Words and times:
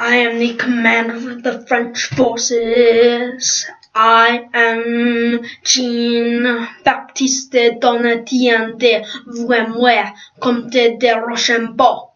I 0.00 0.16
am 0.16 0.38
the 0.38 0.54
commander 0.54 1.30
of 1.30 1.42
the 1.42 1.66
French 1.66 2.06
forces. 2.06 3.66
I 3.94 4.48
am 4.54 5.42
Jean 5.62 6.66
Baptiste 6.82 7.78
Donatien 7.78 8.78
de 8.78 9.04
Vimeur, 9.26 10.14
Comte 10.40 10.98
de 10.98 11.20
Rochambeau. 11.20 12.12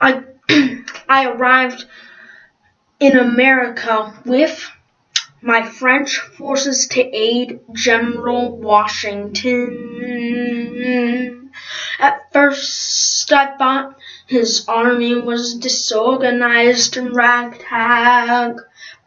I, 0.00 0.22
I 1.08 1.26
arrived 1.26 1.86
in 3.00 3.18
America 3.18 4.14
with 4.24 4.70
my 5.40 5.68
French 5.68 6.18
forces 6.18 6.86
to 6.92 7.02
aid 7.02 7.58
General 7.72 8.56
Washington. 8.56 11.41
At 11.98 12.32
first, 12.32 13.32
I 13.32 13.56
thought 13.56 13.98
his 14.26 14.64
army 14.68 15.14
was 15.14 15.54
disorganized 15.54 16.96
and 16.96 17.14
ragtag. 17.14 18.56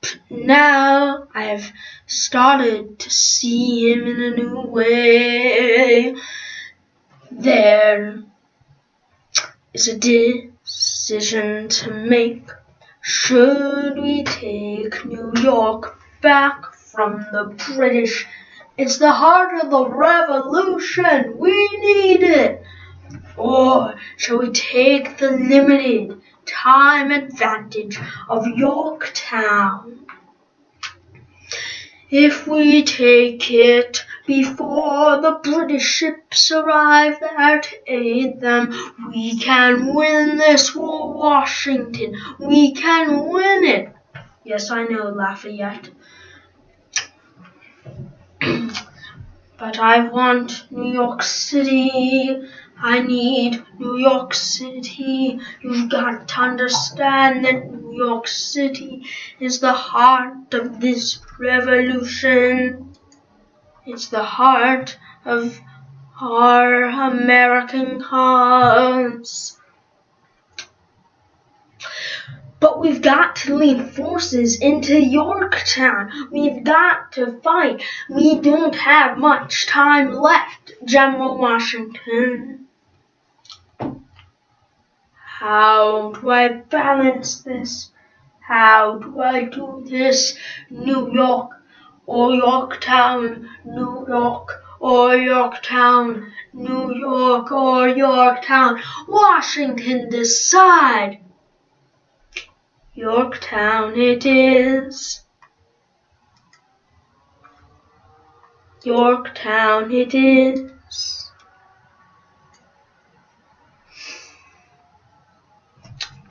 But 0.00 0.16
now 0.30 1.28
I've 1.34 1.72
started 2.06 2.98
to 3.00 3.10
see 3.10 3.92
him 3.92 4.06
in 4.06 4.22
a 4.22 4.36
new 4.36 4.62
way. 4.62 6.14
There 7.30 8.22
is 9.72 9.88
a 9.88 9.98
decision 9.98 11.68
to 11.68 11.92
make. 11.92 12.48
Should 13.02 13.98
we 13.98 14.24
take 14.24 15.04
New 15.04 15.32
York 15.40 15.98
back 16.20 16.74
from 16.74 17.26
the 17.32 17.54
British? 17.74 18.26
It's 18.76 18.98
the 18.98 19.12
heart 19.12 19.62
of 19.62 19.70
the 19.70 19.86
revolution. 19.88 21.38
We 21.38 21.68
need 21.80 22.22
it. 22.22 22.62
Or 23.36 23.94
shall 24.16 24.38
we 24.38 24.50
take 24.50 25.18
the 25.18 25.30
limited 25.30 26.20
time 26.46 27.10
advantage 27.10 27.98
of 28.28 28.46
Yorktown? 28.46 30.06
If 32.10 32.46
we 32.48 32.82
take 32.82 33.50
it 33.52 34.04
before 34.26 35.20
the 35.20 35.40
British 35.42 35.84
ships 35.84 36.50
arrive 36.50 37.20
there 37.20 37.60
to 37.60 37.76
aid 37.86 38.40
them, 38.40 38.74
we 39.08 39.38
can 39.38 39.94
win 39.94 40.36
this 40.36 40.74
war, 40.74 41.12
Washington. 41.14 42.16
We 42.40 42.72
can 42.72 43.28
win 43.28 43.64
it. 43.64 43.92
Yes, 44.44 44.70
I 44.70 44.84
know, 44.84 45.10
Lafayette. 45.10 45.90
But 49.60 49.78
I 49.78 50.08
want 50.08 50.64
New 50.70 50.90
York 50.90 51.22
City. 51.22 52.48
I 52.82 53.00
need 53.00 53.62
New 53.78 53.98
York 53.98 54.32
City. 54.32 55.38
You've 55.60 55.90
got 55.90 56.28
to 56.28 56.40
understand 56.40 57.44
that 57.44 57.70
New 57.70 57.92
York 57.94 58.26
City 58.26 59.04
is 59.38 59.60
the 59.60 59.74
heart 59.74 60.54
of 60.54 60.80
this 60.80 61.18
revolution. 61.38 62.96
It's 63.84 64.08
the 64.08 64.22
heart 64.22 64.98
of 65.26 65.60
our 66.18 66.84
American 66.84 68.00
cause. 68.00 69.59
But 72.60 72.78
we've 72.78 73.00
got 73.00 73.36
to 73.36 73.56
lead 73.56 73.94
forces 73.94 74.60
into 74.60 75.02
Yorktown. 75.02 76.10
We've 76.30 76.62
got 76.62 77.12
to 77.12 77.40
fight. 77.40 77.82
We 78.10 78.38
don't 78.38 78.74
have 78.74 79.16
much 79.16 79.66
time 79.66 80.12
left, 80.12 80.72
General 80.84 81.38
Washington. 81.38 82.66
How 85.40 86.12
do 86.12 86.28
I 86.28 86.48
balance 86.48 87.40
this? 87.40 87.92
How 88.40 88.98
do 88.98 89.20
I 89.20 89.44
do 89.44 89.82
this? 89.88 90.36
New 90.68 91.10
York 91.14 91.52
oh, 91.52 91.56
or 92.04 92.34
Yorktown, 92.34 93.48
New 93.64 94.04
York 94.06 94.50
oh, 94.82 95.06
or 95.08 95.16
Yorktown, 95.16 96.30
New 96.52 96.94
York 96.94 97.48
oh, 97.52 97.84
or 97.84 97.88
Yorktown. 97.88 98.82
Washington, 99.08 100.10
decide. 100.10 101.20
Yorktown 103.00 103.96
it 103.96 104.26
is. 104.26 105.22
Yorktown 108.84 109.90
it 109.90 110.14
is. 110.14 111.30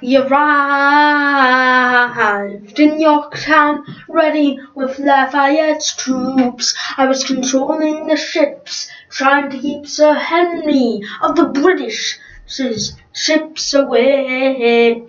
we 0.00 0.16
arrived 0.16 0.40
in 2.80 2.98
Yorktown, 2.98 3.84
ready 4.08 4.58
with 4.74 4.98
Lafayette's 4.98 5.94
troops. 5.96 6.74
I 6.96 7.06
was 7.06 7.24
controlling 7.24 8.06
the 8.06 8.16
ships, 8.16 8.88
trying 9.10 9.50
to 9.50 9.58
keep 9.58 9.86
Sir 9.86 10.14
Henry 10.14 11.02
of 11.20 11.36
the 11.36 11.44
British 11.44 12.18
ships 12.46 13.74
away. 13.74 15.02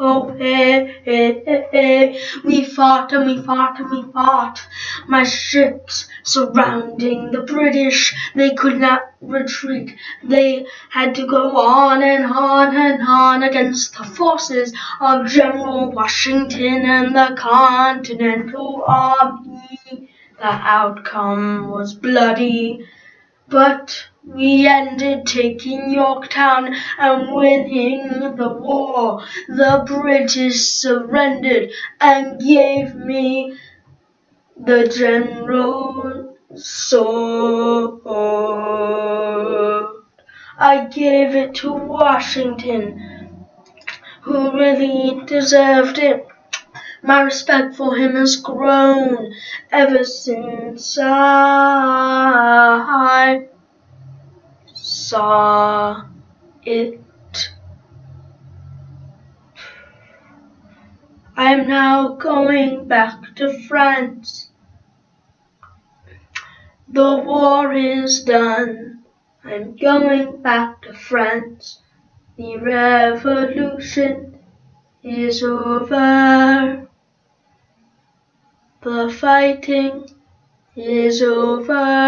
Oh, 0.00 0.32
hey, 0.38 1.02
hey, 1.04 1.42
hey, 1.44 1.66
hey. 1.72 2.20
We 2.44 2.64
fought 2.64 3.12
and 3.12 3.26
we 3.26 3.42
fought 3.42 3.80
and 3.80 3.90
we 3.90 4.04
fought. 4.12 4.64
My 5.08 5.24
ships 5.24 6.08
surrounding 6.22 7.32
the 7.32 7.40
British, 7.40 8.14
they 8.36 8.54
could 8.54 8.78
not 8.78 9.10
retreat. 9.20 9.96
They 10.22 10.66
had 10.90 11.16
to 11.16 11.26
go 11.26 11.56
on 11.56 12.04
and 12.04 12.26
on 12.26 12.76
and 12.76 13.02
on 13.02 13.42
against 13.42 13.98
the 13.98 14.04
forces 14.04 14.72
of 15.00 15.26
General 15.26 15.90
Washington 15.90 16.84
and 16.86 17.16
the 17.16 17.34
Continental 17.36 18.84
Army. 18.86 20.10
The 20.38 20.46
outcome 20.46 21.70
was 21.70 21.94
bloody, 21.94 22.86
but 23.48 24.06
we 24.34 24.66
ended 24.66 25.26
taking 25.26 25.90
Yorktown 25.90 26.74
and 26.98 27.34
winning 27.34 28.36
the 28.36 28.48
war. 28.48 29.22
The 29.48 29.84
British 29.86 30.60
surrendered 30.60 31.70
and 31.98 32.38
gave 32.38 32.94
me 32.94 33.56
the 34.56 34.86
general 34.86 36.36
sword. 36.54 38.00
I 40.58 40.86
gave 40.90 41.34
it 41.34 41.54
to 41.56 41.72
Washington, 41.72 43.46
who 44.22 44.52
really 44.52 45.24
deserved 45.24 45.98
it. 45.98 46.26
My 47.02 47.22
respect 47.22 47.76
for 47.76 47.96
him 47.96 48.14
has 48.16 48.36
grown 48.36 49.32
ever 49.72 50.04
since 50.04 50.98
I 51.00 51.88
saw 55.08 56.04
it. 56.64 57.00
I 61.34 61.54
am 61.54 61.66
now 61.66 62.08
going 62.16 62.86
back 62.86 63.34
to 63.36 63.58
France. 63.68 64.50
The 66.88 67.16
war 67.16 67.72
is 67.72 68.24
done. 68.24 69.04
I'm 69.44 69.76
going 69.76 70.42
back 70.42 70.82
to 70.82 70.92
France. 70.92 71.80
The 72.36 72.58
revolution 72.58 74.38
is 75.02 75.42
over. 75.42 76.86
The 78.82 79.10
fighting 79.10 80.06
is 80.76 81.22
over. 81.22 81.98